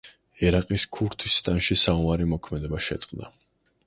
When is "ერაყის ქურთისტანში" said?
0.45-1.77